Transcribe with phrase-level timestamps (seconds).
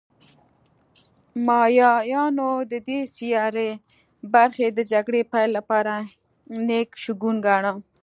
[1.45, 3.69] مایایانو د دې سیارې
[4.33, 5.93] برخې د جګړې پیل لپاره
[6.67, 7.73] نېک شګون گاڼه